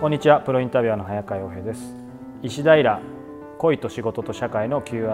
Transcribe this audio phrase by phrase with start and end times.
[0.00, 0.40] こんにちは。
[0.40, 1.94] プロインタビュアーの早川洋平です。
[2.42, 3.02] 石平
[3.58, 5.04] 恋と仕事と社会の Q&A、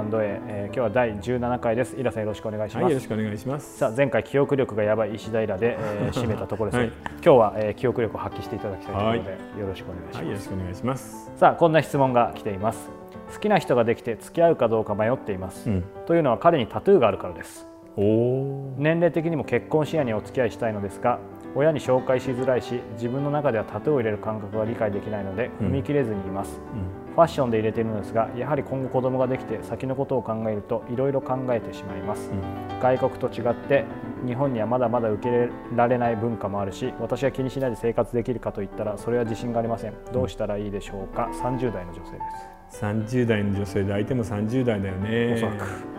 [0.46, 1.96] えー、今日は第17回です。
[1.96, 3.78] イラさんよろしくお願いします、はい、よろしくお願いします。
[3.78, 11.32] さあ前回記憶力がやばい石平で、えー、 締めたところです、はい、今日は、えー、記憶力を発揮していただきたいということで、よろしくお願いします、はい、よろしくお願いします。
[11.34, 12.88] さあこんな質問が来ています。
[13.34, 17.66] 好きな人ができて付き合うかどうか迷っています、うん、というのは彼にタトゥーがあるからです。
[17.96, 21.18] 年齢的にも結婚視野にお付き合いしたいのですが
[21.56, 26.60] 親に紹介しづらいし自分の中ではタトゥーを入れる感覚が理解できないので踏み切れずにいます、
[27.08, 33.86] うん、ファッションで入れているのですがやはり今後子供ができて先のことを考えるといろいろ考えてしまいます、うん、外国と違って
[34.26, 39.94] 日本にはまだまだ受け入れられない文化もあるし私は気にしないで生活できるかといったらそれは自信がありません。
[40.12, 42.18] どうしたらいいでしょうか？30代の女性で
[42.70, 42.84] す。
[42.84, 45.34] 30代の女性で相手も30代だよね。
[45.34, 45.96] おそらく。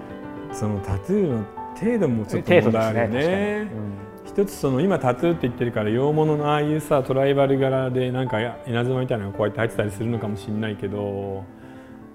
[0.54, 1.46] そのタトゥーの
[1.80, 11.44] 程度もちょっと問題あるよね、ねうん、一つその今タトゥーって言ってるから洋物のああいうさトライバル柄でなんか稲妻みたいなのがこうやって入ってたりするのかもしれないけど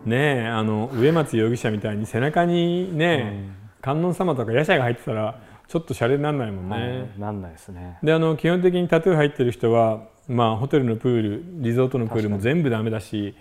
[0.04, 6.76] ねあの植松容疑者みたいに背中にね、うん、観音様とか夜叉が入ってたらちょっとシャレにならないもんね。
[6.76, 7.98] はい、なんないですね。
[8.04, 13.34] であの基本的にタトゥー入ってる人はまあ、ホテルのプールリゾートのプールも全部ダメだし、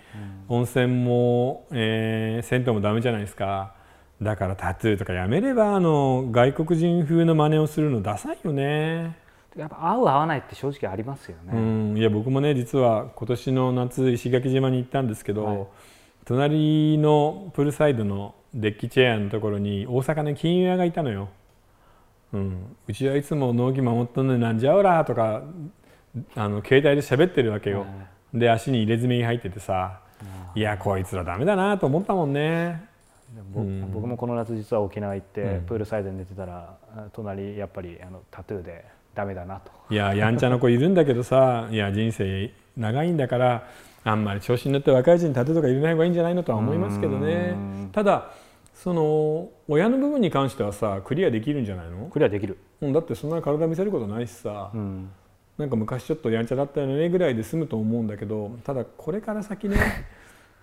[0.48, 3.76] うん、温泉も、えー、銭湯もダメじゃないですか
[4.22, 9.20] だからタトゥーとかやめればあの外国人風の真似をするのダサいよね。
[9.56, 15.66] やっぱ合う合わないって正直ありますよね、うん、いや僕もね実は今年の夏石垣島に行ったんですけど、はい、
[16.24, 21.28] 隣のプールサイドのデッキチェアのところに大阪の金融屋がいたのよ、
[22.32, 25.42] うん、うちはいつも納期守っとんのになんじゃおらとか
[26.34, 27.86] あの携帯で喋ってるわけよ、
[28.34, 30.00] で足に入れ墨が入っててさ
[30.54, 32.91] いやこいつらダメだなと思ったもんね
[33.92, 36.76] 僕もこの夏実は沖縄行って、プールサイドに寝てたら
[37.12, 39.72] 隣やっぱりあのタトゥーでダメだなと。
[39.90, 43.68] いややんちゃな子いるんだけどさいや人生長いんだから
[44.04, 47.54] あんまり調子に乗って若いうちにタトゥーとか入れない方がいいんじゃないのとは思いますけどね。
[47.92, 48.30] ただ
[48.74, 52.08] その親の部分に関してはさクリアできるんじゃないの？
[52.08, 55.10] クリアできる、うん、だってそんな体見せることないしさ、うん、
[55.56, 59.76] なんか昔ちょっとやんちゃだったよねぐらいで済むと思うんだけどただこれから先ね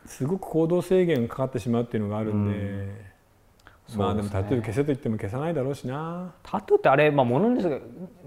[0.09, 2.59] すごく行動制限がかかってしまうっていうのがあるんで、
[3.93, 6.33] うん、まあでもタトゥー消せと言っても消さないだろうしな。
[6.43, 7.77] タトゥーってあれまあものですが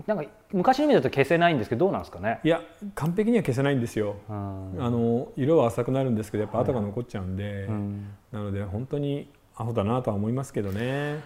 [0.06, 2.40] なんか昔の意味だと消せないんですけどどうなんですかね？
[2.44, 2.62] いや
[2.94, 11.20] 完璧には消せないんですよ、うん、あの色は浅くなるんですけどやっぱ跡が残っちゃうんで、はいうん、なので本当にアホだなとは思いますけどね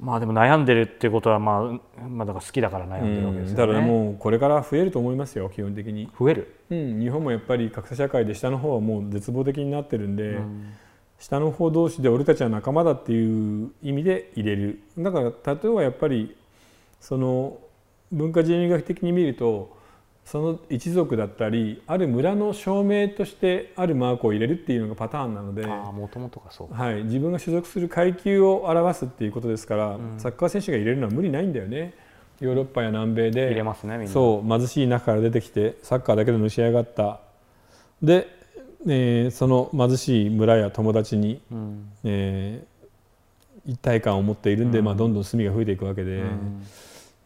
[0.00, 6.10] まあでも悩んでるっていうことはまあ、まあ、だから好きだから悩んでるわけですよね、だからもうこれから増えると思いますよ基本的に。
[6.18, 10.74] 増える、うん、日本もやっぱり格差社会で下の方はもう絶望的になってるんで、うん、
[11.18, 14.82] 下の方同士で俺たちは仲間だっていう意味で入れる。
[14.98, 16.36] だから例えばやっぱり
[17.00, 17.58] その
[18.10, 19.76] 文化人類学的に見ると
[20.24, 25.64] その一族だったりある村の証明としてあるマークを入れるっていうのがパターンなので
[26.72, 31.94] はい、自分が所属する階級を表すっていうことですから、うん、サッカー選手が入れるのは無理ないんだよね。
[32.40, 37.20] ヨーロッパや南米で入れますねそう貧しい中から出てきてサッカーだけでのし上がった。
[38.02, 38.26] で、
[38.88, 46.16] えー、その貧しい村や友達に、うん、えー、一体感を持っているんで、うん、まあ、どんどん隅が増えていくわけで。
[46.16, 46.66] うん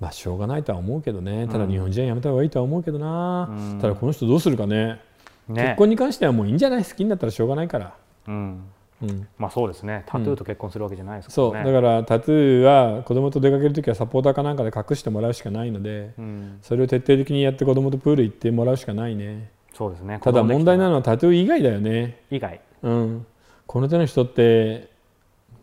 [0.00, 1.48] まあしょうがないとは思うけどね。
[1.48, 5.00] ただ日本人はやめた方がいいとは思うけどな、うん、ただこの人どうするかね、
[5.48, 6.84] ね、結婚に関してはもういいんじゃない？
[6.84, 7.94] 好きになったらしょうがないから、
[8.28, 8.64] うん。
[9.00, 10.02] うん、まあそうですね。
[10.06, 11.72] タトゥーと結婚するわけじゃないですからね、そう。
[11.72, 19.50] だからタトゥーは子供と出かける時はサポーターかなんかで隠してもらうしかないので、うん、それを徹底的にやって子供とプール行ってもらうしかないね。
[19.72, 20.18] そうですね。
[20.20, 22.22] ただ問題なのはタトゥー以外だよね。
[22.30, 22.60] 以外。
[22.82, 23.26] うん。
[23.68, 24.90] この手の人って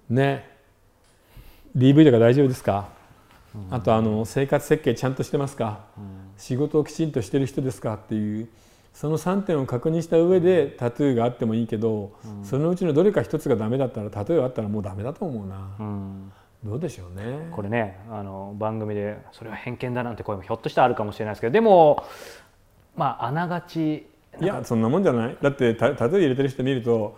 [0.09, 0.49] ね。
[1.75, 2.94] DV とか大丈夫ですか？
[3.71, 5.79] あとあの生活設計ちゃんとしてますか、
[6.37, 7.95] 仕事をきちんとしてる人ですか？
[7.95, 8.47] っていう
[8.93, 12.13] その3点を確認した上でタトゥーがあってもいいけど、
[12.43, 16.31] そのうちのどれか一つがダメだったらタトゥーあったらもうダメだと思うな、うん、
[16.63, 17.49] どうでしょうね。
[17.51, 22.05] これねあの番組でそれは偏見だなんて声もひょっとしたらあるかもしれないですけどでも
[22.95, 24.07] まああながち
[24.41, 25.37] いやそんなもんじゃない。
[25.41, 27.17] だってタタトゥー入れてる人見ると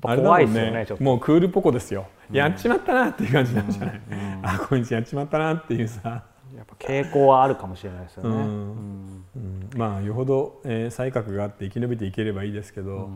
[0.00, 6.24] 怖いですよねもうクールポコですよ、うん、やっちまったなっていう感じなんじゃない、うん、あこいつやっちまったなっていうさ。
[6.56, 9.24] やっぱ傾向はあるかもしれないですよね、うん。
[9.36, 9.70] うん。
[9.76, 13.10] まあよほど、えー、才覚があって生き延びていければいいですけど、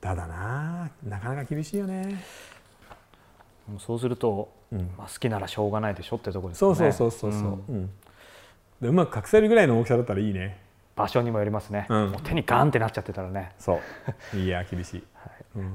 [0.00, 2.22] ただななかなか厳しいよね。
[3.78, 6.58] そうすると、まあ、好きならしょうがないでしょってところですね。
[6.58, 7.90] そうそうそうそうそう、うん。
[8.80, 10.60] でうまく隠せるぐらいの大きさだったらいいね
[10.96, 13.52] 場所にもよりますね、もう手にガンってなっちゃってたらね。
[13.58, 13.80] そ
[14.34, 14.36] う。
[14.38, 15.04] いや厳しい。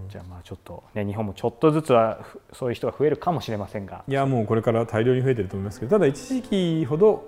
[0.10, 2.20] じゃあまあちょっとね日本もちょっとずつは
[2.54, 4.04] そういう人が増えるかもしれませんが。
[4.08, 7.24] いやもうこれから大量に増えてると思いますけどただ一時期ほど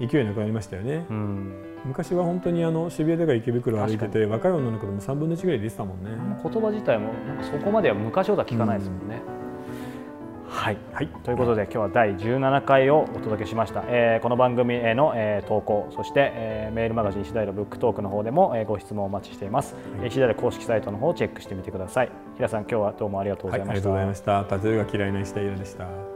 [0.00, 1.52] 勢いなくなりましたよね、うん、
[1.86, 6.10] 昔は本当にあの渋谷とか池袋歩いてて若い女の子でも3分の1ぐらい出てたもんね。
[6.42, 9.35] 言葉自体もそこまでは昔ほどは聞かないですもんね、うん
[10.66, 22.10] はい、はい、ということで今日は第17回をお届けしました、えー、この番組への、えー、投稿そして、えー、メールマガジン石平ブックトークの方でも、えー、ご質問をお待ちしています、はい、石平公式サイトの方をチェックしてみてください。
[22.34, 24.44] 平さん今日はどうもありがとうございました、はい、ありがとうございました。
[24.44, 26.15] タトゥーが嫌いな石平でした